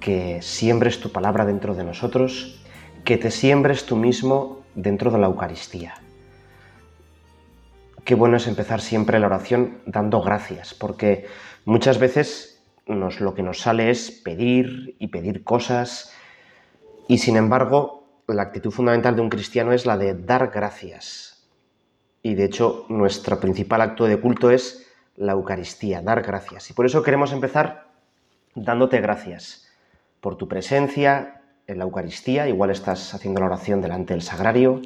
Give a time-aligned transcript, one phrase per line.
[0.00, 2.60] que siembres tu palabra dentro de nosotros,
[3.04, 5.94] que te siembres tú mismo dentro de la Eucaristía.
[8.04, 11.26] Qué bueno es empezar siempre la oración dando gracias, porque
[11.64, 16.12] muchas veces nos, lo que nos sale es pedir y pedir cosas,
[17.06, 21.48] y sin embargo la actitud fundamental de un cristiano es la de dar gracias.
[22.22, 26.70] Y de hecho nuestro principal acto de culto es la Eucaristía, dar gracias.
[26.70, 27.88] Y por eso queremos empezar
[28.54, 29.67] dándote gracias
[30.20, 34.80] por tu presencia en la Eucaristía, igual estás haciendo la oración delante del sagrario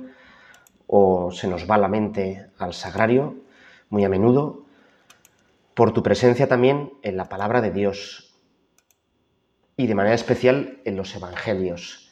[0.87, 3.37] o se nos va la mente al sagrario
[3.89, 4.65] muy a menudo,
[5.75, 8.35] por tu presencia también en la palabra de Dios
[9.77, 12.11] y de manera especial en los evangelios.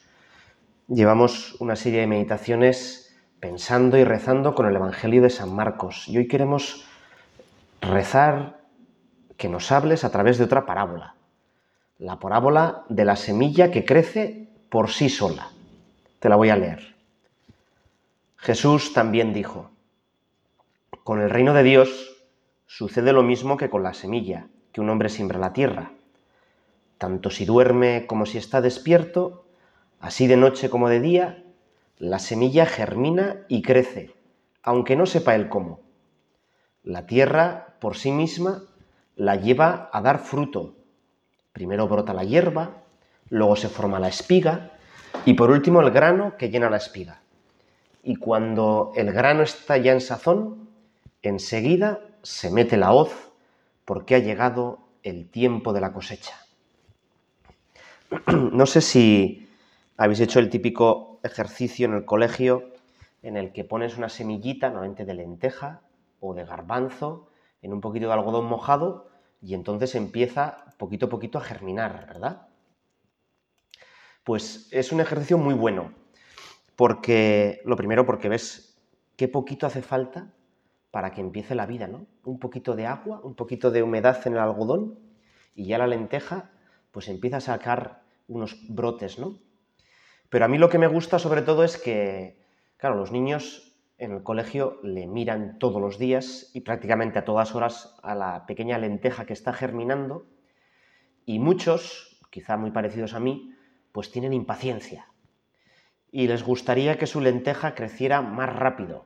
[0.87, 6.17] Llevamos una serie de meditaciones pensando y rezando con el Evangelio de San Marcos y
[6.17, 6.85] hoy queremos
[7.81, 8.61] rezar
[9.37, 11.15] que nos hables a través de otra parábola,
[12.01, 15.51] la parábola de la semilla que crece por sí sola.
[16.19, 16.95] Te la voy a leer.
[18.37, 19.69] Jesús también dijo,
[21.03, 22.17] con el reino de Dios
[22.65, 25.91] sucede lo mismo que con la semilla que un hombre siembra la tierra.
[26.97, 29.45] Tanto si duerme como si está despierto,
[29.99, 31.43] así de noche como de día,
[31.99, 34.15] la semilla germina y crece,
[34.63, 35.81] aunque no sepa él cómo.
[36.81, 38.63] La tierra por sí misma
[39.15, 40.80] la lleva a dar fruto
[41.53, 42.83] Primero brota la hierba,
[43.29, 44.71] luego se forma la espiga
[45.25, 47.21] y por último el grano que llena la espiga.
[48.03, 50.69] Y cuando el grano está ya en sazón,
[51.21, 53.31] enseguida se mete la hoz
[53.85, 56.35] porque ha llegado el tiempo de la cosecha.
[58.51, 59.49] No sé si
[59.97, 62.71] habéis hecho el típico ejercicio en el colegio
[63.23, 65.81] en el que pones una semillita, normalmente de lenteja
[66.19, 67.27] o de garbanzo,
[67.61, 69.10] en un poquito de algodón mojado
[69.41, 72.47] y entonces empieza poquito a poquito a germinar, ¿verdad?
[74.23, 75.93] Pues es un ejercicio muy bueno,
[76.75, 78.79] porque lo primero porque ves
[79.17, 80.33] qué poquito hace falta
[80.91, 82.05] para que empiece la vida, ¿no?
[82.23, 84.99] Un poquito de agua, un poquito de humedad en el algodón
[85.55, 86.51] y ya la lenteja
[86.91, 89.39] pues empieza a sacar unos brotes, ¿no?
[90.29, 92.39] Pero a mí lo que me gusta sobre todo es que,
[92.77, 93.70] claro, los niños
[94.01, 98.47] en el colegio le miran todos los días y prácticamente a todas horas a la
[98.47, 100.25] pequeña lenteja que está germinando
[101.23, 103.55] y muchos, quizá muy parecidos a mí,
[103.91, 105.07] pues tienen impaciencia
[106.11, 109.05] y les gustaría que su lenteja creciera más rápido.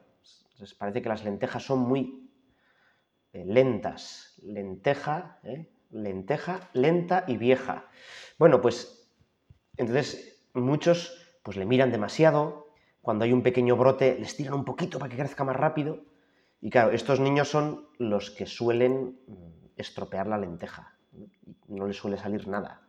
[0.60, 2.32] Les parece que las lentejas son muy
[3.34, 4.40] eh, lentas.
[4.44, 5.70] Lenteja, ¿eh?
[5.92, 7.90] lenteja, lenta y vieja.
[8.40, 9.12] Bueno, pues
[9.76, 12.65] entonces muchos pues le miran demasiado,
[13.06, 16.04] cuando hay un pequeño brote, les tiran un poquito para que crezca más rápido.
[16.60, 20.98] Y claro, estos niños son los que suelen mm, estropear la lenteja.
[21.68, 22.82] No les suele salir nada.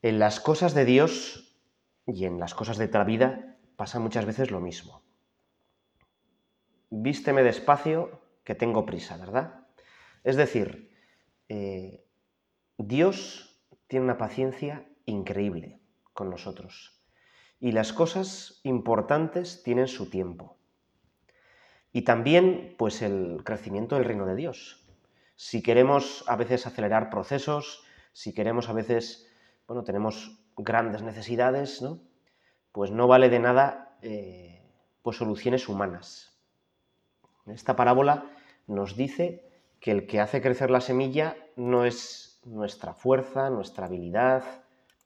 [0.00, 1.58] En las cosas de Dios
[2.06, 5.02] y en las cosas de la vida pasa muchas veces lo mismo.
[6.88, 9.66] Vísteme despacio, que tengo prisa, ¿verdad?
[10.24, 10.90] Es decir,
[11.50, 12.02] eh,
[12.78, 15.82] Dios tiene una paciencia increíble
[16.14, 16.97] con nosotros
[17.60, 20.56] y las cosas importantes tienen su tiempo.
[21.92, 24.86] Y también, pues, el crecimiento del reino de Dios.
[25.36, 29.28] Si queremos a veces acelerar procesos, si queremos a veces,
[29.66, 32.00] bueno, tenemos grandes necesidades, ¿no?
[32.72, 34.62] Pues no vale de nada, eh,
[35.02, 36.38] pues, soluciones humanas.
[37.46, 38.30] Esta parábola
[38.66, 39.48] nos dice
[39.80, 44.44] que el que hace crecer la semilla no es nuestra fuerza, nuestra habilidad,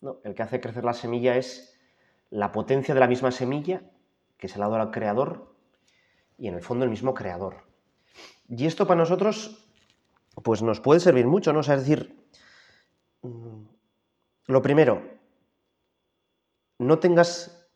[0.00, 1.71] no, el que hace crecer la semilla es
[2.32, 3.82] la potencia de la misma semilla,
[4.38, 5.54] que se la ha al creador,
[6.38, 7.66] y en el fondo el mismo creador.
[8.48, 9.68] Y esto para nosotros,
[10.42, 11.60] pues nos puede servir mucho, ¿no?
[11.60, 12.26] es decir,
[13.20, 13.64] mm,
[14.46, 15.02] lo primero,
[16.78, 17.68] no tengas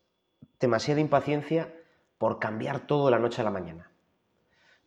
[0.59, 1.75] demasiada impaciencia
[2.17, 3.93] por cambiar todo de la noche a la mañana.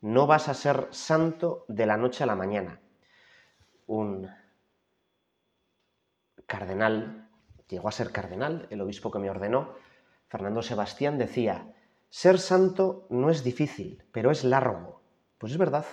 [0.02, 2.82] No vas a ser santo de la noche a la mañana.
[3.86, 4.32] Un
[6.48, 7.29] cardenal
[7.70, 9.76] llegó a ser cardenal, el obispo que me ordenó,
[10.28, 11.74] Fernando Sebastián, decía,
[12.10, 15.02] ser santo no es difícil, pero es largo.
[15.38, 15.86] Pues es verdad,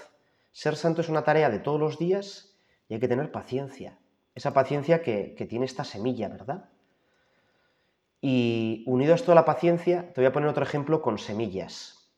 [0.52, 2.56] ser santo es una tarea de todos los días
[2.88, 3.99] y hay que tener paciencia.
[4.34, 6.69] esa paciencia que, tiene esta semilla, ¿verdad?
[8.20, 12.11] Y unido a esto de la paciencia, te voy a poner otro ejemplo con semillas.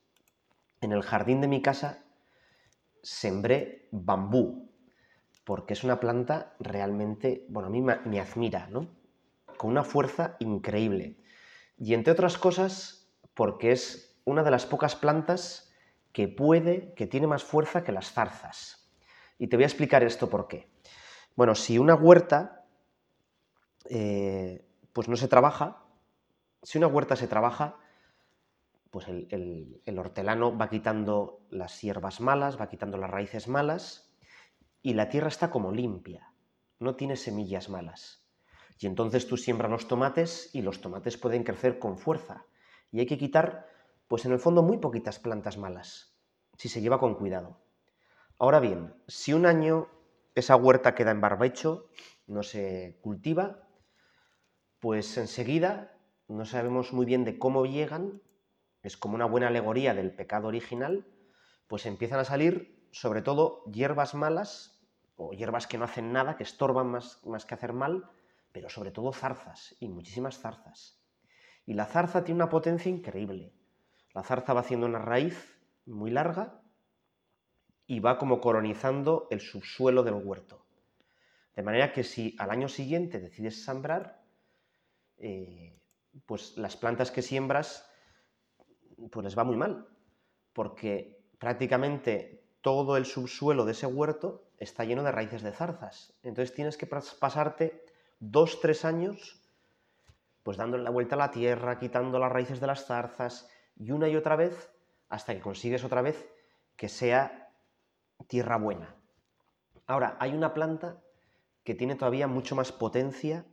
[0.81, 2.03] En el jardín de mi casa
[3.03, 4.69] sembré bambú,
[5.45, 8.98] porque es una planta realmente, bueno, a mí me admira, ¿no?
[9.59, 11.19] Con una fuerza increíble.
[11.77, 15.71] Y entre otras cosas, porque es una de las pocas plantas
[16.13, 18.91] que puede, que tiene más fuerza que las zarzas.
[19.39, 20.71] Y te voy a explicar esto por qué.
[21.37, 22.65] Bueno, si una huerta,
[23.91, 25.85] eh, pues no se trabaja,
[26.63, 27.77] si una huerta se trabaja,
[28.91, 34.15] pues el, hortelano va quitando las hierbas malas, va quitando las raíces malas
[34.83, 36.33] y la tierra está como limpia,
[36.79, 38.28] no tiene semillas malas.
[38.79, 42.47] Y entonces tú siembras los tomates y los tomates pueden crecer con fuerza.
[42.93, 43.67] Y hay que quitar,
[44.07, 46.17] pues en el fondo, muy poquitas plantas malas,
[46.57, 47.61] si se lleva con cuidado.
[48.39, 49.89] Ahora bien, si un año
[50.37, 51.89] esa huerta queda en barbecho,
[52.29, 53.69] no se cultiva,
[54.79, 55.99] pues enseguida
[56.29, 58.23] no sabemos muy bien de cómo llegan,
[58.83, 61.05] es como una buena alegoría del pecado original,
[61.67, 64.81] pues empiezan a salir sobre todo hierbas malas
[65.17, 68.09] o hierbas que no hacen nada, que estorban más, más que hacer mal,
[68.53, 71.01] pero sobre todo zarzas y muchísimas zarzas.
[71.67, 73.53] Y la zarza tiene una potencia increíble.
[74.15, 76.63] La zarza va haciendo una raíz muy larga
[77.87, 80.67] y va como colonizando el subsuelo del huerto.
[81.55, 84.23] De manera que si al año siguiente decides sembrar,
[85.17, 85.81] eh,
[86.27, 87.91] pues las plantas que siembras,
[89.11, 89.89] pues les va muy mal,
[90.53, 96.19] porque prácticamente todo el subsuelo de ese huerto está lleno de raíces de zarzas.
[96.23, 97.85] Entonces tienes que pasarte
[98.21, 99.43] dos, tres años,
[100.43, 104.09] pues dándole la vuelta a la tierra, quitando las raíces de las zarzas, y una
[104.09, 104.71] y otra vez,
[105.09, 106.29] hasta que consigues otra vez
[106.77, 107.53] que sea
[108.27, 108.95] tierra buena.
[109.87, 111.03] Ahora, hay una planta
[111.65, 113.47] que tiene todavía mucho más potencia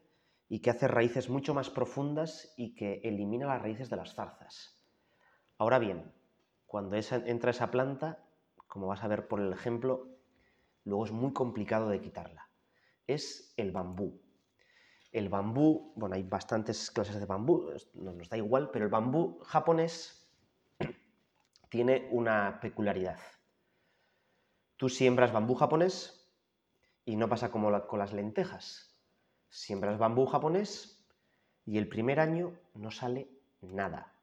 [0.47, 4.79] y que hace raíces mucho más profundas y que elimina las raíces de las zarzas.
[5.57, 6.13] Ahora bien,
[6.65, 8.23] cuando entra esa planta,
[8.67, 10.09] como vas a ver por el ejemplo,
[10.83, 12.49] luego es muy complicado de quitarla.
[13.07, 14.24] Es el bambú.
[15.15, 19.39] El bambú, bueno, hay bastantes clases de bambú, no nos da igual, pero el bambú
[19.43, 20.27] japonés
[21.69, 23.19] tiene una peculiaridad.
[24.75, 26.29] Tú siembras bambú japonés
[27.05, 28.95] y no pasa como con las lentejas
[29.55, 31.01] siembras bambú japonés
[31.65, 33.29] y el primer año no sale
[33.61, 34.13] nada.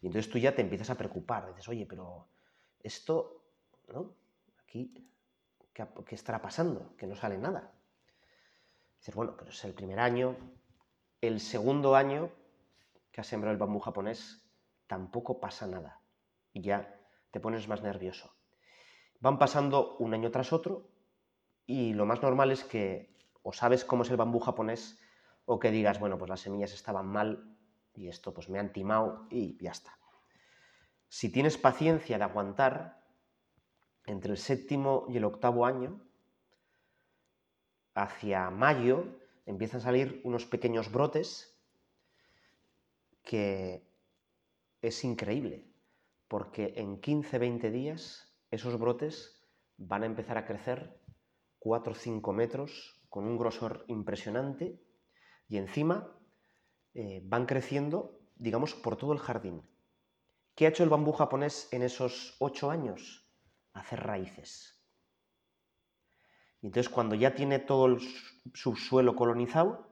[0.00, 2.26] Y entonces tú ya te empiezas a preocupar, dices, oye, pero
[2.82, 3.44] esto,
[3.88, 4.14] ¿no?
[4.62, 4.92] Aquí,
[5.72, 6.96] ¿qué, estará pasando?
[6.96, 7.72] Que no sale nada.
[9.02, 10.36] Dices, bueno, pero es el primer año.
[11.20, 12.30] El segundo año
[13.10, 14.48] que has sembrado el bambú japonés,
[14.86, 16.00] tampoco pasa nada.
[16.52, 17.00] Y ya
[17.32, 18.32] te pones más nervioso.
[19.18, 20.88] Van pasando un año tras otro
[21.66, 23.12] y lo más normal es que
[23.42, 25.00] o sabes cómo es el bambú japonés
[25.46, 27.58] o que digas, bueno, pues las semillas estaban mal
[27.94, 29.98] y esto pues me han timado y ya está.
[31.08, 33.02] Si tienes paciencia de aguantar
[34.06, 36.00] entre el séptimo y el octavo año,
[37.94, 39.04] hacia mayo
[39.46, 41.58] empiezan a salir unos pequeños brotes
[43.22, 43.86] que
[44.80, 45.64] es increíble,
[46.28, 49.42] porque en 15-20 días esos brotes
[49.76, 51.00] van a empezar a crecer
[51.58, 54.80] 4 o 5 metros con un grosor impresionante
[55.48, 56.16] y encima
[56.94, 59.62] eh, van creciendo, digamos, por todo el jardín.
[60.54, 63.26] ¿Qué ha hecho el bambú japonés en esos ocho años?
[63.72, 64.81] Hacer raíces.
[66.62, 67.98] Y entonces cuando ya tiene todo el
[68.54, 69.88] subsuelo colonizado,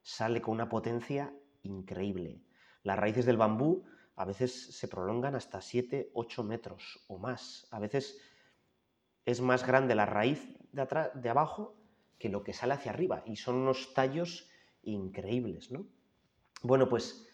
[0.00, 2.40] sale con una potencia increíble.
[2.84, 7.66] Las raíces del bambú a veces se prolongan hasta 7, 8 metros o más.
[7.72, 8.20] A veces
[9.24, 11.74] es más grande la raíz de, atrás, de abajo
[12.18, 13.24] que lo que sale hacia arriba.
[13.26, 14.48] Y son unos tallos
[14.82, 15.86] increíbles, ¿no?
[16.62, 17.26] Bueno, pues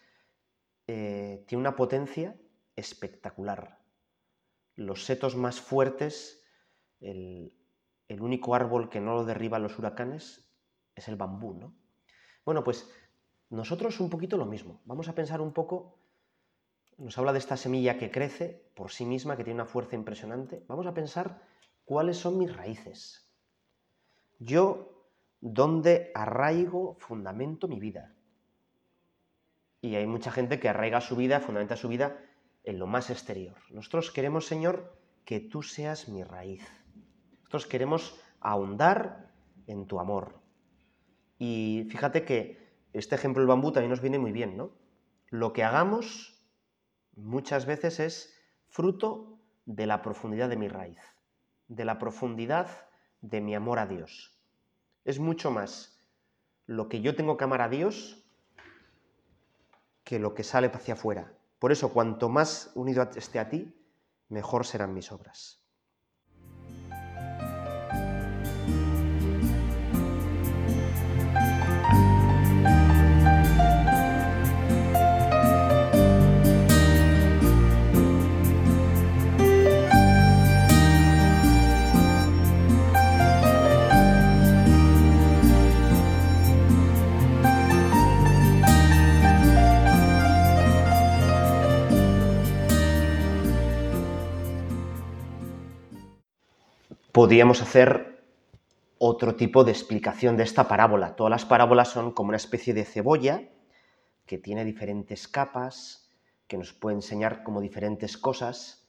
[0.87, 2.35] eh, tiene una potencia
[2.75, 3.79] espectacular.
[4.75, 6.43] Los setos más fuertes,
[6.99, 7.53] el,
[8.11, 10.45] el único árbol que no lo derriban los huracanes
[10.95, 11.73] es el bambú, ¿no?
[12.43, 12.91] Bueno, pues
[13.49, 14.81] nosotros un poquito lo mismo.
[14.85, 15.97] Vamos a pensar un poco,
[16.97, 20.63] nos habla de esta semilla que crece por sí misma, que tiene una fuerza impresionante.
[20.67, 21.41] Vamos a pensar
[21.85, 23.31] cuáles son mis raíces.
[24.39, 25.05] Yo,
[25.39, 28.13] ¿dónde arraigo, fundamento mi vida?
[29.79, 32.17] Y hay mucha gente que arraiga su vida, fundamenta su vida
[32.65, 33.55] en lo más exterior.
[33.69, 36.63] Nosotros queremos, Señor, que tú seas mi raíz.
[37.51, 39.29] Nosotros queremos ahondar
[39.67, 40.39] en tu amor.
[41.37, 44.71] Y fíjate que este ejemplo del bambú también nos viene muy bien, ¿no?
[45.27, 46.41] Lo que hagamos
[47.13, 48.33] muchas veces es
[48.69, 51.01] fruto de la profundidad de mi raíz,
[51.67, 52.69] de la profundidad
[53.19, 54.31] de mi amor a Dios.
[55.03, 55.99] Es mucho más
[56.67, 58.23] lo que yo tengo que amar a Dios
[60.05, 61.33] que lo que sale hacia afuera.
[61.59, 63.75] Por eso, cuanto más unido esté a ti,
[64.29, 65.60] mejor serán mis obras.
[97.11, 98.23] Podríamos hacer
[98.97, 101.15] otro tipo de explicación de esta parábola.
[101.15, 103.49] Todas las parábolas son como una especie de cebolla
[104.25, 106.11] que tiene diferentes capas,
[106.47, 108.87] que nos puede enseñar como diferentes cosas.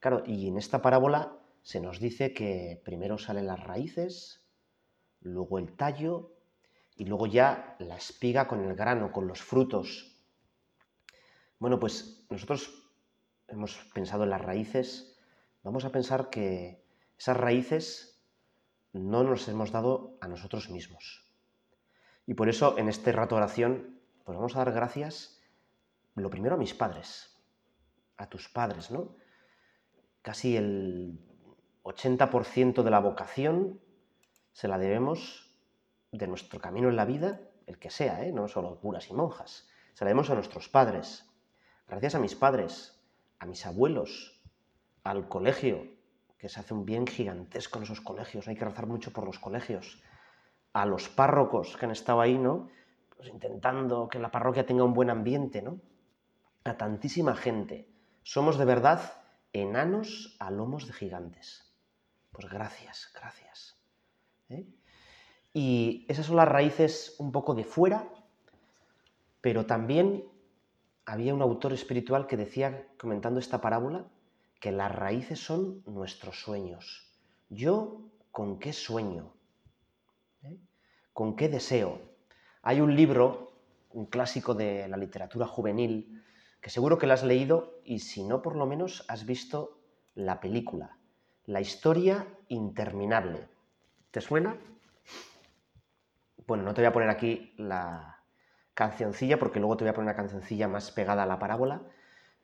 [0.00, 4.44] Claro, y en esta parábola se nos dice que primero salen las raíces,
[5.20, 6.34] luego el tallo
[6.96, 10.18] y luego ya la espiga con el grano, con los frutos.
[11.58, 12.90] Bueno, pues nosotros
[13.46, 15.16] hemos pensado en las raíces,
[15.62, 16.81] vamos a pensar que
[17.22, 18.20] esas raíces
[18.92, 21.24] no nos hemos dado a nosotros mismos.
[22.26, 25.40] Y por eso en este rato de oración, pues vamos a dar gracias,
[26.16, 27.40] lo primero a mis padres,
[28.16, 29.14] a tus padres, ¿no?
[30.20, 31.20] Casi el
[31.84, 33.80] 80% de la vocación
[34.50, 35.54] se la debemos
[36.10, 38.32] de nuestro camino en la vida, el que sea, ¿eh?
[38.32, 41.30] no solo curas y monjas, se la debemos a nuestros padres.
[41.86, 43.00] Gracias a mis padres,
[43.38, 44.42] a mis abuelos,
[45.04, 46.01] al colegio,
[46.42, 49.38] que se hace un bien gigantesco en esos colegios, hay que rezar mucho por los
[49.38, 50.02] colegios,
[50.72, 52.68] a los párrocos que han estado ahí, ¿no?
[53.16, 55.78] Pues intentando que la parroquia tenga un buen ambiente, ¿no?
[56.64, 57.88] A tantísima gente.
[58.24, 59.22] Somos de verdad
[59.52, 61.72] enanos a lomos de gigantes.
[62.32, 63.80] Pues gracias, gracias.
[64.48, 64.66] ¿eh?
[65.54, 68.08] Y esas son las raíces un poco de fuera,
[69.40, 70.24] pero también
[71.06, 74.08] había un autor espiritual que decía, comentando esta parábola,
[74.62, 77.12] que las raíces son nuestros sueños.
[77.50, 79.34] Yo, ¿con qué sueño?
[80.44, 80.56] ¿Eh?
[81.12, 82.00] ¿Con qué deseo?
[82.62, 83.54] Hay un libro,
[83.90, 86.22] un clásico de la literatura juvenil,
[86.60, 89.80] que seguro que lo has leído y si no, por lo menos has visto
[90.14, 90.96] la película,
[91.46, 93.48] La historia interminable.
[94.12, 94.56] ¿Te suena?
[96.46, 98.22] Bueno, no te voy a poner aquí la
[98.74, 101.82] cancioncilla porque luego te voy a poner una cancioncilla más pegada a la parábola,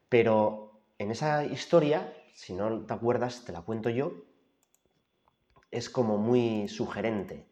[0.08, 0.67] pero
[0.98, 4.12] en esa historia, si no te acuerdas, te la cuento yo,
[5.70, 7.46] es como muy sugerente.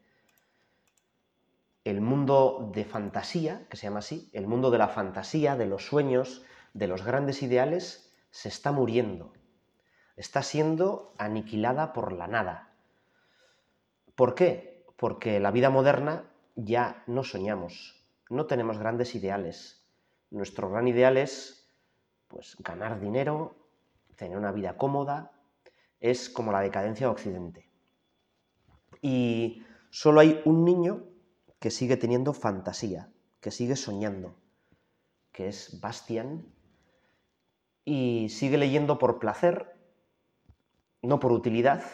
[1.84, 5.86] El mundo de fantasía, que se llama así, el mundo de la fantasía, de los
[5.86, 9.32] sueños, de los grandes ideales, se está muriendo.
[10.16, 12.72] Está siendo aniquilada por la nada.
[14.16, 14.84] ¿Por qué?
[14.96, 16.24] Porque la vida moderna
[16.56, 19.86] ya no soñamos, no tenemos grandes ideales.
[20.30, 21.65] Nuestro gran ideal es
[22.28, 23.56] pues ganar dinero,
[24.16, 25.32] tener una vida cómoda,
[26.00, 27.70] es como la decadencia de Occidente.
[29.00, 31.04] Y solo hay un niño
[31.58, 34.36] que sigue teniendo fantasía, que sigue soñando,
[35.32, 36.46] que es Bastian,
[37.84, 39.76] y sigue leyendo por placer,
[41.02, 41.84] no por utilidad,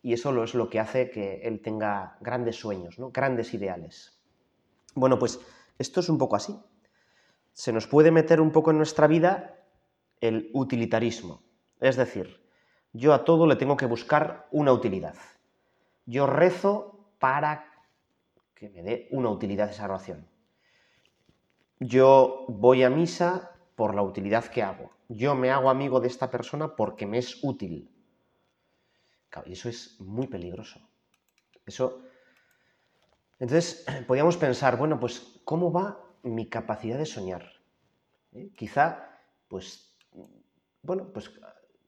[0.00, 3.10] y eso es lo que hace que él tenga grandes sueños, ¿no?
[3.10, 4.20] grandes ideales.
[4.94, 5.40] Bueno, pues
[5.78, 6.56] esto es un poco así
[7.52, 9.58] se nos puede meter un poco en nuestra vida
[10.20, 11.42] el utilitarismo.
[11.80, 12.42] Es decir,
[12.92, 15.16] yo a todo le tengo que buscar una utilidad.
[16.06, 17.66] Yo rezo para
[18.54, 20.28] que me dé una utilidad esa oración.
[21.80, 24.90] Yo voy a misa por la utilidad que hago.
[25.08, 27.90] Yo me hago amigo de esta persona porque me es útil.
[29.46, 30.80] y eso es muy peligroso.
[31.66, 32.02] Eso.
[33.38, 37.52] Entonces, podríamos pensar, bueno, pues, ¿cómo va mi capacidad de soñar.
[38.32, 38.50] ¿eh?
[38.56, 39.96] Quizá, pues,
[40.82, 41.30] bueno, pues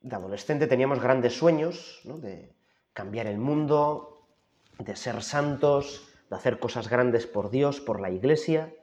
[0.00, 2.54] de adolescente teníamos grandes sueños, de
[2.92, 4.26] cambiar el mundo,
[4.78, 8.74] de ser santos, de hacer cosas grandes por Dios, por la iglesia,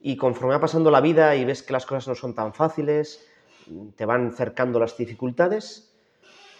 [0.00, 3.26] y conforme va pasando la vida y ves que las cosas no son tan fáciles,
[3.96, 5.94] te van cercando las dificultades,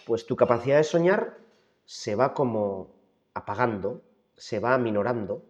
[0.07, 1.39] pues tu capacidad de soñar
[1.85, 2.95] se va como
[3.35, 4.03] apagando,
[4.37, 5.45] se va aminorando,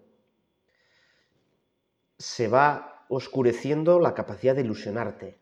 [2.22, 5.38] se va oscureciendo la capacidad de ilusionarte.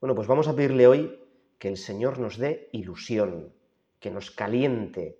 [0.00, 1.20] Bueno, pues vamos a pedirle hoy
[1.58, 3.54] que el Señor nos dé ilusión,
[4.00, 5.18] que nos caliente,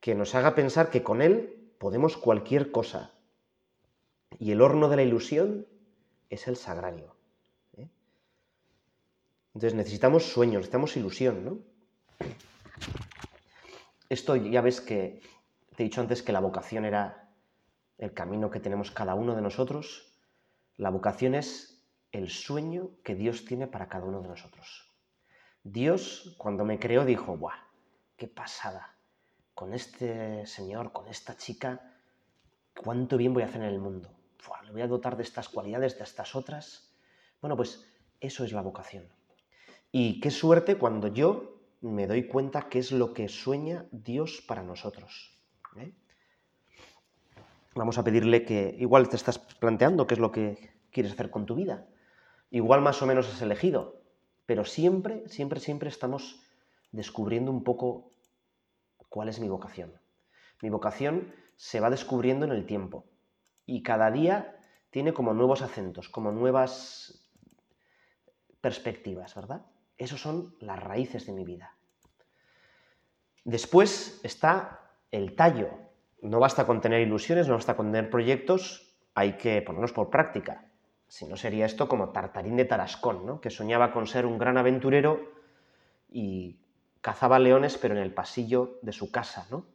[0.00, 3.14] que nos haga pensar que con Él podemos cualquier cosa.
[4.38, 5.66] Y el horno de la ilusión
[6.28, 7.16] es el sagrario.
[7.78, 7.88] ¿eh?
[9.54, 11.58] Entonces necesitamos sueños, necesitamos ilusión, ¿no?
[14.10, 15.22] Esto ya ves que
[15.74, 17.23] te he dicho antes que la vocación era
[17.98, 20.16] el camino que tenemos cada uno de nosotros.
[20.76, 24.94] La vocación es el sueño que Dios tiene para cada uno de nosotros.
[25.62, 27.54] Dios, cuando me creó, dijo, ¡buah!
[28.16, 28.96] ¡Qué pasada!
[29.54, 31.80] Con este señor, con esta chica,
[32.82, 34.10] ¿cuánto bien voy a hacer en el mundo?
[34.64, 36.90] Le voy a dotar de estas cualidades, de estas otras.
[37.40, 37.86] Bueno, pues
[38.20, 39.08] eso es la vocación.
[39.92, 44.62] Y qué suerte cuando yo me doy cuenta qué es lo que sueña Dios para
[44.62, 45.38] nosotros.
[45.76, 45.92] ¿eh?
[47.74, 51.44] Vamos a pedirle que igual te estás planteando qué es lo que quieres hacer con
[51.44, 51.86] tu vida.
[52.50, 54.00] Igual más o menos has elegido,
[54.46, 56.40] pero siempre, siempre, siempre estamos
[56.92, 58.12] descubriendo un poco
[59.08, 59.92] cuál es mi vocación.
[60.62, 63.06] Mi vocación se va descubriendo en el tiempo
[63.66, 64.56] y cada día
[64.90, 67.28] tiene como nuevos acentos, como nuevas
[68.60, 69.66] perspectivas, ¿verdad?
[69.98, 71.76] Esos son las raíces de mi vida.
[73.44, 75.83] Después está el tallo.
[76.24, 80.64] No basta con tener ilusiones, no basta con tener proyectos, hay que ponerlos por práctica.
[81.06, 83.42] Si no sería esto como Tartarín de Tarascón, ¿no?
[83.42, 85.20] que soñaba con ser un gran aventurero
[86.08, 86.58] y
[87.02, 89.46] cazaba leones, pero en el pasillo de su casa.
[89.50, 89.66] ¿no?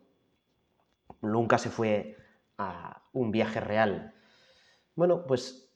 [1.22, 2.18] Nunca se fue
[2.58, 4.15] a un viaje real.
[4.96, 5.72] Bueno, pues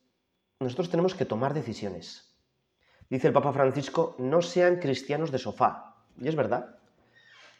[0.59, 2.35] nosotros tenemos que tomar decisiones.
[3.11, 5.97] Dice el Papa Francisco, no sean cristianos de sofá.
[6.17, 6.79] Y es verdad.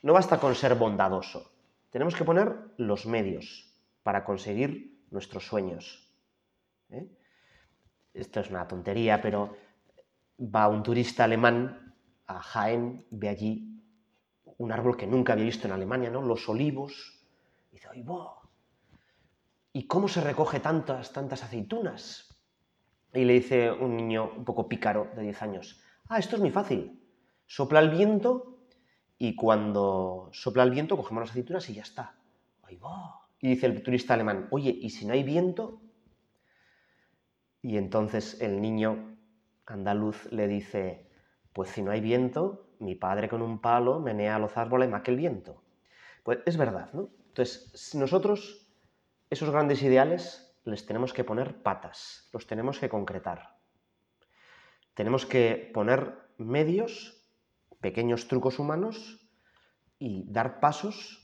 [0.01, 1.52] No basta con ser bondadoso.
[1.94, 3.72] Tenemos que poner los medios
[4.02, 6.12] para conseguir nuestros sueños.
[6.90, 7.08] ¿eh?
[8.16, 9.56] Esto es una tontería, pero
[10.40, 11.94] va un turista alemán
[12.26, 13.80] a Jaén, ve allí
[14.58, 16.24] un árbol que nunca había visto en Alemania, ¿no?
[16.24, 17.24] Los olivos.
[17.72, 18.04] Y dice, ¡ay,
[19.72, 22.36] ¿Y cómo se recoge tantas, tantas aceitunas?
[23.14, 26.50] Y le dice un niño un poco pícaro de 10 años, ah, esto es muy
[26.50, 27.00] fácil.
[27.46, 28.63] Sopla el viento
[29.18, 32.16] y cuando sopla el viento cogemos las aceitunas y ya está.
[32.64, 33.28] Ahí va.
[33.40, 35.82] Y dice el turista alemán, oye, ¿y si no hay viento?
[37.62, 39.18] Y entonces el niño
[39.66, 41.10] andaluz le dice,
[41.54, 45.12] pues si no hay viento, mi padre con un palo menea los árboles más que
[45.12, 45.64] el viento.
[46.24, 47.10] Pues es verdad, ¿no?
[47.28, 48.68] Entonces, nosotros
[49.30, 53.58] esos grandes ideales les tenemos que poner patas, los tenemos que concretar.
[54.94, 57.23] Tenemos que poner medios,
[57.83, 59.19] pequeños trucos humanos
[60.00, 61.19] y dar pasos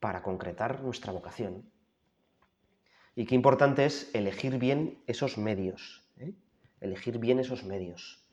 [0.00, 1.70] para concretar nuestra vocación.
[3.14, 6.32] Y qué importante es elegir bien esos medios, ¿eh?
[6.80, 8.26] elegir bien esos medios.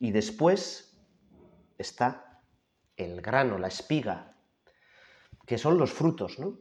[0.00, 0.98] Y después
[1.78, 2.42] está
[2.96, 4.36] el grano, la espiga,
[5.46, 6.58] que son los frutos, ¿no?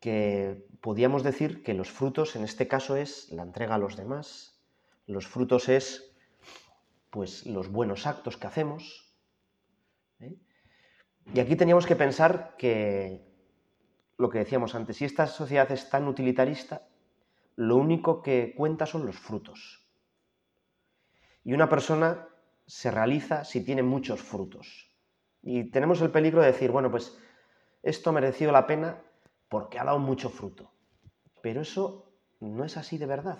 [0.00, 4.60] que podíamos decir que los frutos en este caso es la entrega a los demás,
[5.06, 6.15] los frutos es
[7.10, 9.14] pues los buenos actos que hacemos.
[10.20, 10.36] ¿eh?
[11.34, 13.26] Y aquí teníamos que pensar que
[14.18, 16.88] lo que decíamos antes, si esta sociedad es tan utilitarista,
[17.56, 19.86] lo único que cuenta son los frutos.
[21.44, 22.28] Y una persona
[22.66, 24.90] se realiza si tiene muchos frutos.
[25.42, 27.16] Y tenemos el peligro de decir, bueno, pues
[27.82, 29.00] esto ha merecido la pena
[29.48, 30.72] porque ha dado mucho fruto.
[31.40, 33.38] Pero eso no es así de verdad.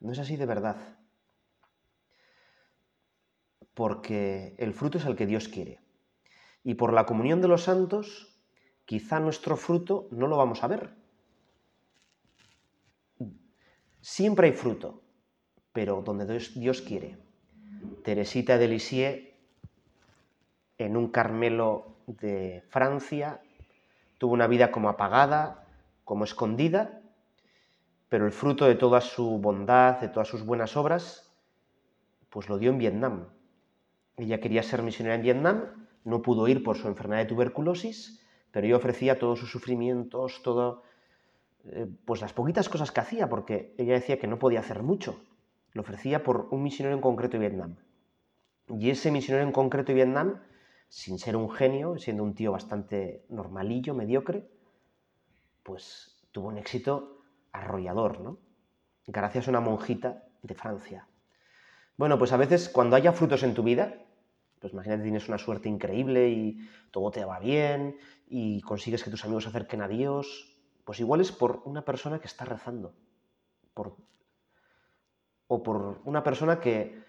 [0.00, 0.97] No es así de verdad.
[3.78, 5.78] Porque el fruto es el que Dios quiere.
[6.64, 8.36] Y por la comunión de los santos,
[8.84, 10.96] quizá nuestro fruto no lo vamos a ver.
[14.00, 15.04] Siempre hay fruto,
[15.72, 17.18] pero donde Dios quiere.
[18.02, 19.28] Teresita de Lisieux,
[20.76, 23.40] en un Carmelo de Francia,
[24.18, 25.68] tuvo una vida como apagada,
[26.04, 27.00] como escondida,
[28.08, 31.32] pero el fruto de toda su bondad, de todas sus buenas obras,
[32.28, 33.37] pues lo dio en Vietnam.
[34.18, 38.66] Ella quería ser misionera en Vietnam, no pudo ir por su enfermedad de tuberculosis, pero
[38.66, 40.82] yo ofrecía todos sus sufrimientos, todo,
[41.64, 45.20] eh, pues las poquitas cosas que hacía, porque ella decía que no podía hacer mucho.
[45.72, 47.76] Lo ofrecía por un misionero en concreto de Vietnam.
[48.68, 50.40] Y ese misionero en concreto de Vietnam
[50.88, 54.48] sin ser un genio, siendo un tío bastante normalillo, mediocre,
[55.62, 58.38] pues tuvo un éxito arrollador, ¿no?
[59.06, 61.06] Gracias a una monjita de Francia.
[61.96, 64.02] Bueno, pues a veces cuando haya frutos en tu vida,
[64.60, 66.58] pues imagínate tienes una suerte increíble y
[66.90, 71.32] todo te va bien y consigues que tus amigos acerquen a Dios, pues igual es
[71.32, 72.94] por una persona que está rezando,
[73.74, 73.96] por,
[75.46, 77.06] o por una persona que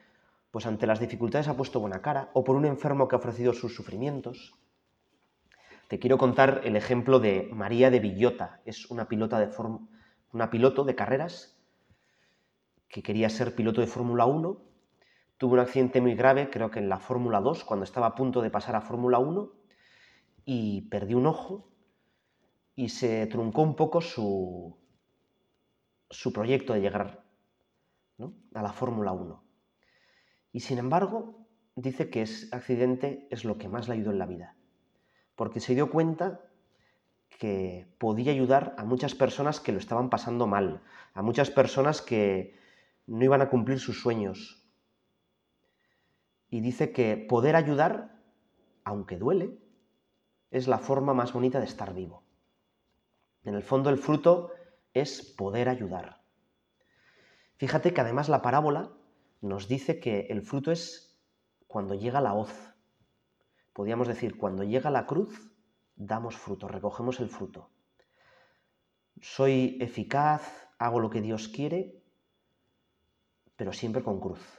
[0.52, 3.54] pues ante las dificultades ha puesto buena cara, o por un enfermo que ha ofrecido
[3.54, 4.56] sus sufrimientos.
[5.88, 9.50] Te quiero contar el ejemplo de María de Villota, es una, pilota de
[10.32, 11.60] una piloto de carreras
[12.88, 14.69] que quería ser piloto de Fórmula 1,
[15.40, 18.42] tuvo un accidente muy grave, creo que en la Fórmula 2, cuando estaba a punto
[18.42, 19.52] de pasar a Fórmula 1,
[20.44, 21.72] y perdió un ojo
[22.76, 24.78] y se truncó un poco su,
[26.10, 27.24] su proyecto de llegar
[28.54, 29.42] a la Fórmula 1.
[30.52, 34.26] Y sin embargo, dice que ese accidente es lo que más le ayudó en la
[34.26, 34.58] vida,
[35.36, 36.42] porque se dio cuenta
[37.30, 42.60] que podía ayudar a muchas personas que lo estaban pasando mal, a muchas personas que
[43.08, 44.59] no iban a cumplir sus sueños.
[46.50, 48.20] Y dice que poder ayudar,
[48.84, 49.60] aunque duele,
[50.52, 52.24] es la forma más bonita de estar vivo.
[53.44, 54.52] En el fondo el fruto
[54.94, 56.22] es poder ayudar.
[57.58, 58.92] Fíjate que además la parábola
[59.42, 61.20] nos dice que el fruto es
[61.68, 62.74] cuando llega la hoz.
[63.74, 65.52] Podríamos decir, cuando llega la cruz,
[65.96, 67.70] damos fruto, recogemos el fruto.
[69.22, 72.02] Soy eficaz, hago lo que Dios quiere,
[73.56, 74.59] pero siempre con cruz.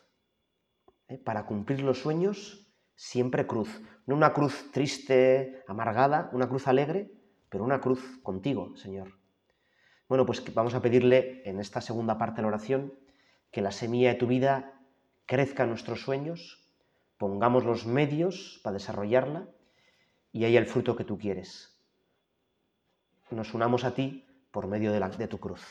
[1.11, 1.19] ¿Eh?
[1.19, 3.83] Para cumplir los sueños, siempre cruz.
[4.07, 7.11] No una cruz triste, amargada, una cruz alegre,
[7.49, 9.19] pero una cruz contigo, Señor.
[10.09, 12.95] Bueno, pues vamos a pedirle en esta segunda parte de la oración
[13.51, 14.81] que la semilla de tu vida
[15.27, 16.71] crezca en nuestros sueños,
[17.19, 19.49] pongamos los medios para desarrollarla
[20.33, 21.77] y haya el fruto que tú quieres.
[23.31, 25.63] Nos unamos a ti por medio de, de tu cruz.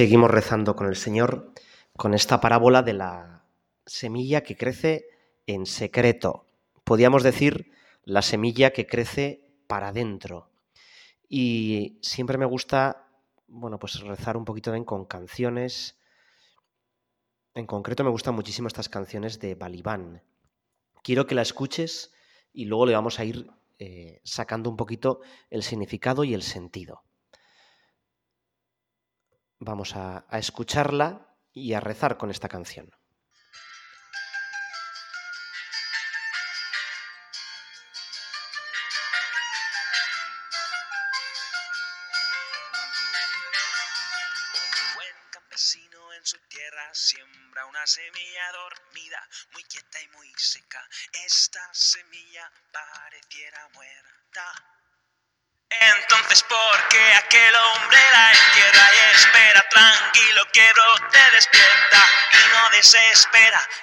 [0.00, 1.52] Seguimos rezando con el Señor
[1.94, 3.44] con esta parábola de la
[3.84, 5.04] semilla que crece
[5.46, 6.46] en secreto.
[6.84, 7.70] Podríamos decir
[8.04, 10.48] la semilla que crece para adentro.
[11.28, 13.10] Y siempre me gusta,
[13.46, 15.98] bueno, pues rezar un poquito también con canciones.
[17.52, 20.22] En concreto me gustan muchísimo estas canciones de Balibán.
[21.02, 22.10] Quiero que la escuches
[22.54, 27.02] y luego le vamos a ir eh, sacando un poquito el significado y el sentido.
[29.62, 32.90] Vamos a, escucharla y a rezar con esta canción.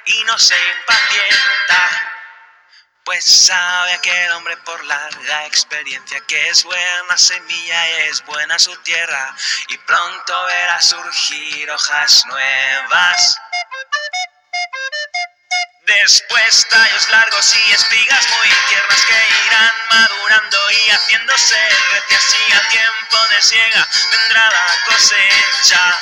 [0.05, 2.13] Y no se impacienta?
[3.03, 9.35] Pues sabe aquel hombre por larga experiencia que es buena semilla es buena su tierra
[9.69, 13.37] y pronto verá surgir hojas nuevas.
[15.85, 21.69] Después tallos largos y espigas muy tiernas que irán madurando y haciéndose
[22.49, 25.97] y al tiempo de siega vendrá la cosecha.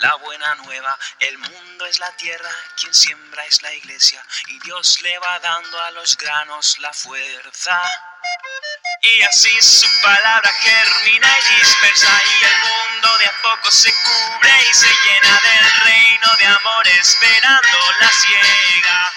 [0.00, 0.98] La buena nueva.
[1.18, 5.80] El mundo es la tierra, quien siembra es la iglesia, y Dios le va dando
[5.80, 7.80] a los granos la fuerza.
[9.02, 14.52] Y así su palabra germina y dispersa, y el mundo de a poco se cubre
[14.70, 19.12] y se llena del reino de amor, esperando la ciega.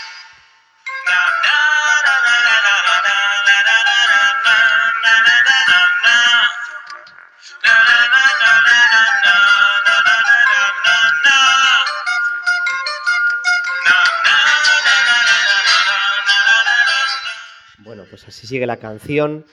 [18.44, 19.46] Así sigue la canción.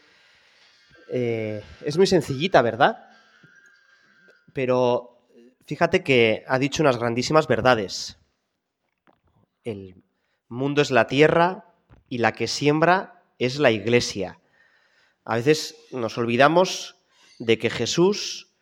[1.12, 3.08] Eh, es muy sencillita, ¿verdad?
[4.52, 5.22] Pero
[5.64, 8.18] fíjate que ha dicho unas grandísimas verdades.
[9.62, 10.02] El
[10.48, 11.66] mundo es la tierra
[12.08, 14.40] y la que siembra es la iglesia.
[15.24, 16.96] A veces nos olvidamos
[17.38, 18.52] de que Jesús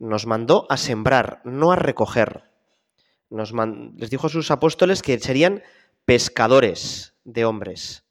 [0.00, 2.50] nos mandó a sembrar, no a recoger.
[3.30, 3.52] Nos
[3.96, 5.62] Les dijo a sus apóstoles que serían
[6.04, 8.06] pescadores de hombres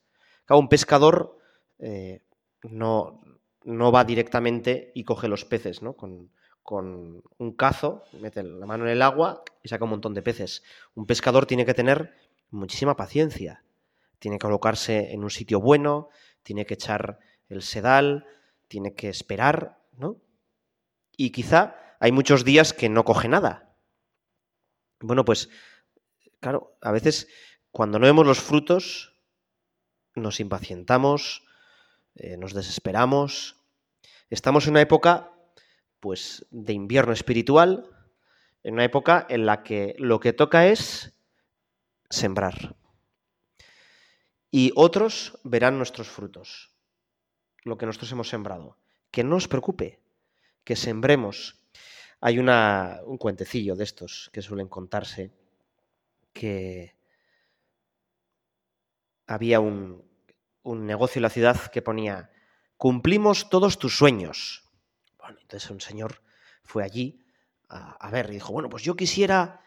[0.53, 1.34] un pescador
[1.79, 2.23] eh,
[2.63, 3.21] no,
[3.63, 5.95] no, va directamente y coge los peces, ¿no?
[5.95, 6.31] Con,
[6.63, 10.63] con un cazo, mete la mano en el agua y saca un montón de peces.
[10.95, 12.15] Un pescador tiene que tener
[12.49, 13.63] muchísima paciencia,
[14.19, 16.09] tiene que colocarse en un sitio bueno,
[16.43, 18.25] tiene que echar el sedal,
[18.67, 20.17] tiene que esperar, ¿no?
[21.17, 23.75] Y quizá hay muchos días que no coge nada.
[24.99, 25.49] Bueno, pues,
[26.39, 27.27] claro, a veces
[27.71, 29.13] cuando no vemos los frutos,
[30.15, 31.45] nos impacientamos,
[32.15, 33.57] eh, nos desesperamos.
[34.29, 35.31] Estamos en una época,
[35.99, 37.89] pues, de invierno espiritual,
[38.63, 41.13] en una época en la que lo que toca es
[42.09, 42.75] sembrar.
[44.49, 46.71] Y otros verán nuestros frutos,
[47.63, 48.77] lo que nosotros hemos sembrado.
[49.11, 49.99] Que no os preocupe,
[50.63, 51.61] que sembremos.
[52.21, 55.31] Hay una, un cuentecillo de estos que suelen contarse,
[56.31, 56.95] que
[59.27, 60.03] había un,
[60.65, 62.31] un negocio en la ciudad que ponía,
[62.75, 64.63] cumplimos todos tus sueños.
[65.19, 66.21] Bueno, entonces un señor
[66.63, 67.23] fue allí
[67.69, 69.61] a, ver y dijo, bueno, pues yo quisiera,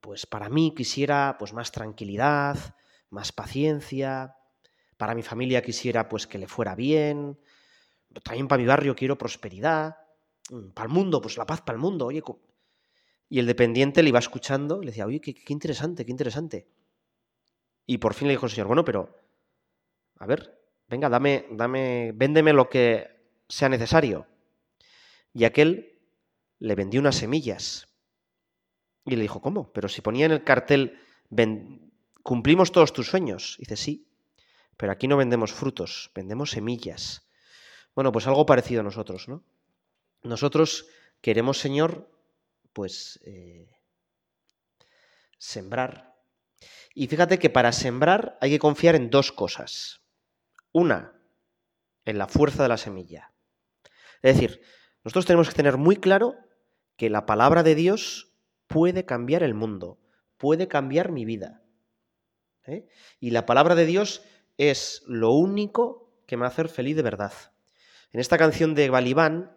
[0.00, 2.56] pues para mí quisiera pues más tranquilidad,
[3.10, 4.36] más paciencia,
[4.96, 7.38] para mi familia quisiera pues que le fuera bien,
[8.22, 9.98] también para mi barrio quiero prosperidad,
[10.50, 12.22] mm, para el mundo, pues la paz para el mundo, oye.
[13.28, 16.68] Y el dependiente le iba escuchando y le decía, oye, qué, qué interesante, qué interesante.
[17.84, 19.23] Y por fin le dijo el señor, bueno, pero,
[20.24, 20.58] a ver,
[20.88, 23.10] venga, dame, dame, véndeme lo que
[23.46, 24.26] sea necesario.
[25.34, 26.00] Y aquel
[26.58, 27.88] le vendió unas semillas.
[29.04, 29.70] Y le dijo, ¿cómo?
[29.74, 30.98] Pero si ponía en el cartel,
[32.22, 33.56] cumplimos todos tus sueños.
[33.58, 34.08] Dice, sí,
[34.78, 37.28] pero aquí no vendemos frutos, vendemos semillas.
[37.94, 39.44] Bueno, pues algo parecido a nosotros, ¿no?
[40.22, 40.86] Nosotros
[41.20, 42.10] queremos, Señor,
[42.72, 43.76] pues eh,
[45.36, 46.14] sembrar.
[46.94, 50.00] Y fíjate que para sembrar hay que confiar en dos cosas.
[50.74, 51.12] Una,
[52.04, 53.32] en la fuerza de la semilla.
[54.22, 54.60] Es decir,
[55.04, 56.34] nosotros tenemos que tener muy claro
[56.96, 58.34] que la palabra de Dios
[58.66, 60.00] puede cambiar el mundo,
[60.36, 61.62] puede cambiar mi vida.
[62.66, 62.88] ¿eh?
[63.20, 64.22] Y la palabra de Dios
[64.58, 67.32] es lo único que me va a hacer feliz de verdad.
[68.10, 69.56] En esta canción de Balibán,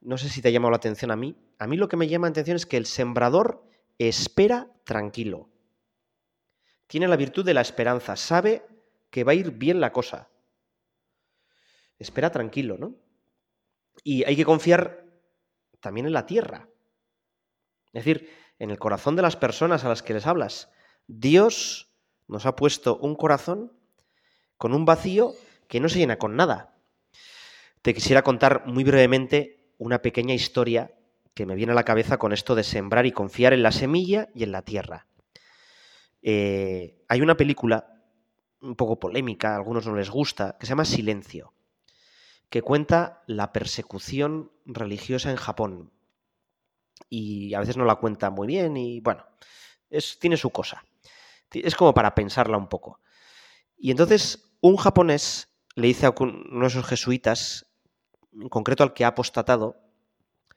[0.00, 2.08] no sé si te ha llamado la atención a mí, a mí lo que me
[2.08, 5.48] llama la atención es que el sembrador espera tranquilo.
[6.88, 8.66] Tiene la virtud de la esperanza, sabe
[9.10, 10.28] que va a ir bien la cosa.
[11.98, 12.94] Espera tranquilo, ¿no?
[14.04, 15.04] Y hay que confiar
[15.80, 16.68] también en la tierra.
[17.92, 20.70] Es decir, en el corazón de las personas a las que les hablas.
[21.06, 21.92] Dios
[22.28, 23.72] nos ha puesto un corazón
[24.56, 25.32] con un vacío
[25.68, 26.76] que no se llena con nada.
[27.82, 30.92] Te quisiera contar muy brevemente una pequeña historia
[31.34, 34.28] que me viene a la cabeza con esto de sembrar y confiar en la semilla
[34.34, 35.06] y en la tierra.
[36.22, 38.02] Eh, hay una película
[38.62, 41.52] un poco polémica, a algunos no les gusta, que se llama Silencio,
[42.50, 45.92] que cuenta la persecución religiosa en Japón.
[47.08, 49.26] Y a veces no la cuenta muy bien y bueno,
[49.90, 50.84] es, tiene su cosa.
[51.50, 53.00] Es como para pensarla un poco.
[53.76, 57.66] Y entonces un japonés le dice a uno de esos jesuitas,
[58.32, 59.76] en concreto al que ha apostatado,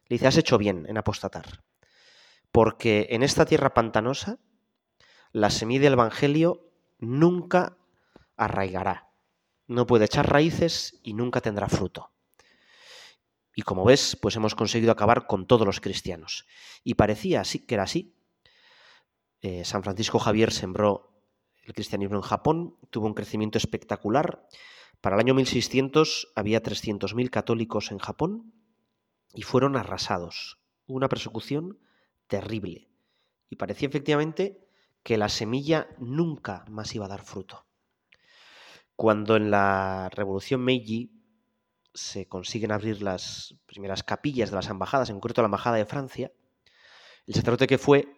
[0.07, 1.63] le dice, has hecho bien en apostatar,
[2.51, 4.39] porque en esta tierra pantanosa
[5.31, 7.77] la semilla del Evangelio nunca
[8.35, 9.08] arraigará,
[9.69, 12.11] no puede echar raíces y nunca tendrá fruto.
[13.55, 16.47] Y como ves, pues hemos conseguido acabar con todos los cristianos.
[16.83, 18.15] Y parecía así que era así.
[19.41, 21.21] Eh, San Francisco Javier sembró
[21.63, 24.47] el cristianismo en Japón, tuvo un crecimiento espectacular.
[25.01, 28.53] Para el año 1600 había 300.000 católicos en Japón
[29.35, 30.59] y fueron arrasados.
[30.87, 31.77] Hubo una persecución
[32.27, 32.89] terrible.
[33.51, 34.67] Y parecía efectivamente
[35.03, 37.68] que la semilla nunca más iba a dar fruto.
[38.99, 41.09] Cuando en la Revolución Meiji
[41.93, 46.33] se consiguen abrir las primeras capillas de las embajadas, en concreto la embajada de Francia,
[47.25, 48.09] el sacerdote que fue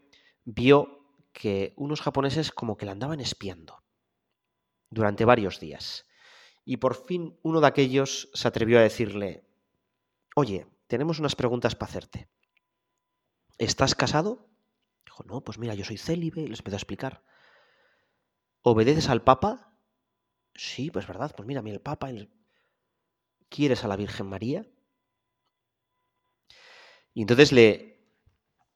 [0.43, 3.83] vio que unos japoneses como que la andaban espiando
[4.89, 6.07] durante varios días.
[6.65, 9.45] Y por fin uno de aquellos se atrevió a decirle,
[10.35, 12.27] oye, tenemos unas preguntas para hacerte.
[13.59, 14.49] ¿Estás casado?
[15.05, 17.23] Dijo, no, pues mira, yo soy célibe, y les empezó a explicar.
[18.63, 19.70] ¿Obedeces al Papa?
[20.63, 22.11] Sí, pues verdad, pues mira, el Papa.
[23.49, 24.63] ¿Quieres a la Virgen María?
[27.15, 28.05] Y entonces le,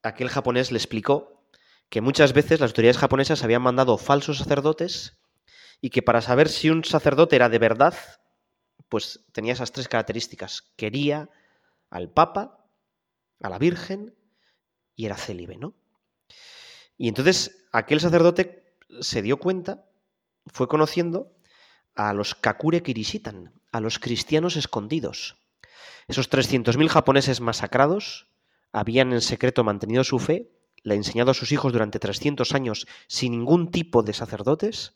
[0.02, 1.48] aquel japonés le explicó
[1.90, 5.20] que muchas veces las autoridades japonesas habían mandado falsos sacerdotes
[5.80, 7.94] y que para saber si un sacerdote era de verdad,
[8.90, 10.74] pues tenía esas tres características.
[10.78, 11.30] Quería
[11.92, 12.66] al Papa,
[13.42, 14.16] a la Virgen
[14.96, 15.76] y era célibe, ¿no?
[16.98, 19.86] Y entonces aquel sacerdote se dio cuenta,
[20.48, 21.35] fue conociendo
[21.96, 25.38] a los Kakure Kirishitan, a los cristianos escondidos.
[26.08, 28.28] Esos 300.000 japoneses masacrados
[28.72, 30.52] habían en secreto mantenido su fe
[30.84, 34.94] le ha enseñado a sus hijos durante 300 años sin ningún tipo de sacerdotes,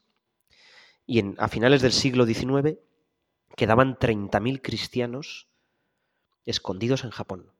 [1.08, 2.78] y en, a finales del siglo XIX
[3.56, 5.48] quedaban 30.000 cristianos
[6.46, 7.52] escondidos en Japón.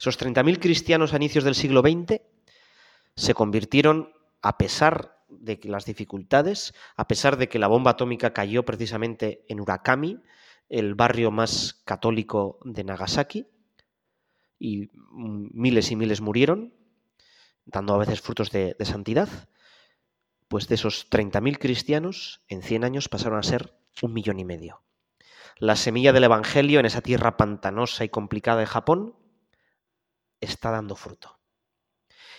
[0.00, 2.20] Esos 30.000 cristianos a inicios del siglo XX
[3.14, 8.64] se convirtieron, a pesar de las dificultades, a pesar de que la bomba atómica cayó
[8.64, 10.18] precisamente en Urakami,
[10.68, 13.46] el barrio más católico de Nagasaki,
[14.58, 16.74] y miles y miles murieron,
[17.64, 19.28] dando a veces frutos de, santidad,
[20.48, 24.82] pues de esos 30.000 cristianos, en 100 años pasaron a ser un millón y medio.
[25.56, 29.16] La semilla del Evangelio en esa tierra pantanosa y complicada de Japón
[30.40, 31.38] está dando fruto.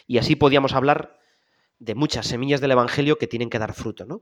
[0.07, 1.20] Y así podíamos hablar
[1.81, 4.21] de muchas semillas del Evangelio que tienen que dar fruto, ¿no?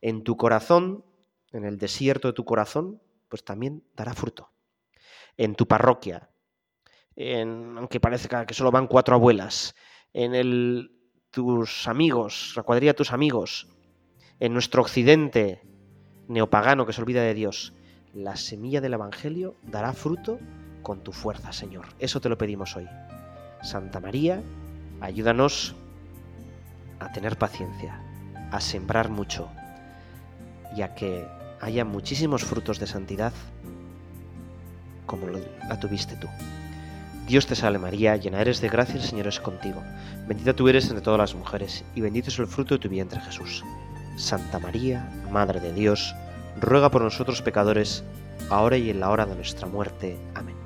[0.00, 1.04] En tu corazón,
[1.50, 4.52] en el desierto de tu corazón, pues también dará fruto.
[5.36, 6.30] En tu parroquia,
[7.16, 9.74] en, aunque parezca que solo van cuatro abuelas,
[10.12, 10.92] en el,
[11.32, 13.66] tus amigos, la cuadrilla de tus amigos,
[14.38, 15.62] en nuestro occidente
[16.28, 17.74] neopagano que se olvida de Dios,
[18.12, 20.38] la semilla del Evangelio dará fruto
[20.82, 21.86] con tu fuerza, Señor.
[21.98, 22.86] Eso te lo pedimos hoy.
[23.62, 24.40] Santa María,
[25.00, 25.74] ayúdanos
[27.04, 28.00] a tener paciencia,
[28.50, 29.48] a sembrar mucho
[30.76, 31.26] y a que
[31.60, 33.32] haya muchísimos frutos de santidad
[35.06, 35.26] como
[35.68, 36.28] la tuviste tú.
[37.26, 39.82] Dios te salve María, llena eres de gracia, el Señor es contigo.
[40.28, 43.20] Bendita tú eres entre todas las mujeres, y bendito es el fruto de tu vientre
[43.20, 43.64] Jesús.
[44.16, 46.14] Santa María, Madre de Dios,
[46.60, 48.04] ruega por nosotros pecadores,
[48.50, 50.18] ahora y en la hora de nuestra muerte.
[50.34, 50.63] Amén.